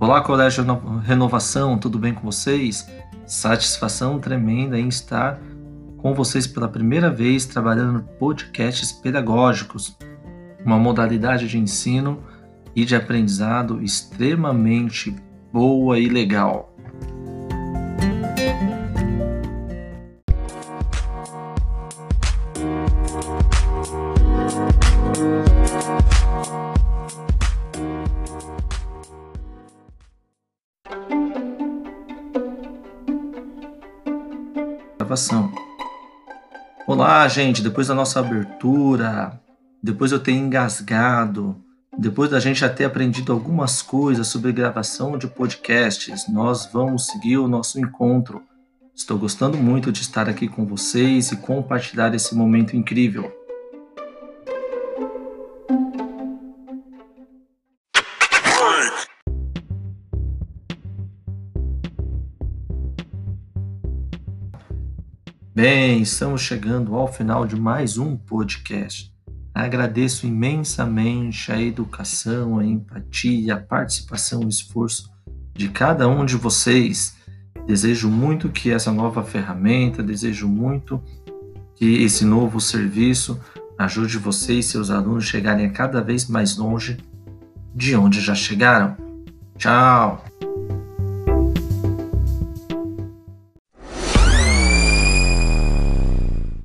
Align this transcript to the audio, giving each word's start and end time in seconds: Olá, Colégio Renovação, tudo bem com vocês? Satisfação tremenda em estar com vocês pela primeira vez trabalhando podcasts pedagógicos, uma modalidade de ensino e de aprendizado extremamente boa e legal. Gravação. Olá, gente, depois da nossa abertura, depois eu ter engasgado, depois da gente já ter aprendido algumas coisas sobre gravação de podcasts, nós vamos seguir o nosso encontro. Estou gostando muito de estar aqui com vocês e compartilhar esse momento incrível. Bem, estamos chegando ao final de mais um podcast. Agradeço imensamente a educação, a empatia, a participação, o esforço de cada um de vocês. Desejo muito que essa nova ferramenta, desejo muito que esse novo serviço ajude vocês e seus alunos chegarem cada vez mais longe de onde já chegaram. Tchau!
Olá, 0.00 0.20
Colégio 0.20 0.64
Renovação, 1.02 1.76
tudo 1.76 1.98
bem 1.98 2.14
com 2.14 2.22
vocês? 2.22 2.88
Satisfação 3.26 4.20
tremenda 4.20 4.78
em 4.78 4.86
estar 4.86 5.40
com 5.96 6.14
vocês 6.14 6.46
pela 6.46 6.68
primeira 6.68 7.10
vez 7.10 7.44
trabalhando 7.44 8.04
podcasts 8.16 8.92
pedagógicos, 8.92 9.98
uma 10.64 10.78
modalidade 10.78 11.48
de 11.48 11.58
ensino 11.58 12.22
e 12.76 12.84
de 12.84 12.94
aprendizado 12.94 13.82
extremamente 13.82 15.16
boa 15.52 15.98
e 15.98 16.08
legal. 16.08 16.72
Gravação. 35.08 35.50
Olá, 36.86 37.26
gente, 37.28 37.62
depois 37.62 37.88
da 37.88 37.94
nossa 37.94 38.20
abertura, 38.20 39.40
depois 39.82 40.12
eu 40.12 40.20
ter 40.20 40.32
engasgado, 40.32 41.56
depois 41.96 42.30
da 42.30 42.38
gente 42.38 42.60
já 42.60 42.68
ter 42.68 42.84
aprendido 42.84 43.32
algumas 43.32 43.80
coisas 43.80 44.28
sobre 44.28 44.52
gravação 44.52 45.16
de 45.16 45.26
podcasts, 45.26 46.28
nós 46.28 46.68
vamos 46.70 47.06
seguir 47.06 47.38
o 47.38 47.48
nosso 47.48 47.80
encontro. 47.80 48.42
Estou 48.94 49.16
gostando 49.16 49.56
muito 49.56 49.90
de 49.90 50.02
estar 50.02 50.28
aqui 50.28 50.46
com 50.46 50.66
vocês 50.66 51.32
e 51.32 51.36
compartilhar 51.36 52.14
esse 52.14 52.34
momento 52.34 52.76
incrível. 52.76 53.32
Bem, 65.60 66.02
estamos 66.02 66.42
chegando 66.42 66.94
ao 66.94 67.12
final 67.12 67.44
de 67.44 67.56
mais 67.56 67.98
um 67.98 68.16
podcast. 68.16 69.12
Agradeço 69.52 70.24
imensamente 70.24 71.50
a 71.50 71.60
educação, 71.60 72.60
a 72.60 72.64
empatia, 72.64 73.54
a 73.54 73.60
participação, 73.60 74.42
o 74.44 74.48
esforço 74.48 75.10
de 75.56 75.68
cada 75.68 76.06
um 76.06 76.24
de 76.24 76.36
vocês. 76.36 77.16
Desejo 77.66 78.08
muito 78.08 78.50
que 78.50 78.70
essa 78.70 78.92
nova 78.92 79.24
ferramenta, 79.24 80.00
desejo 80.00 80.46
muito 80.46 81.02
que 81.74 82.04
esse 82.04 82.24
novo 82.24 82.60
serviço 82.60 83.40
ajude 83.76 84.16
vocês 84.16 84.64
e 84.64 84.68
seus 84.68 84.90
alunos 84.92 85.24
chegarem 85.24 85.68
cada 85.72 86.00
vez 86.00 86.28
mais 86.28 86.56
longe 86.56 86.98
de 87.74 87.96
onde 87.96 88.20
já 88.20 88.36
chegaram. 88.36 88.96
Tchau! 89.56 90.24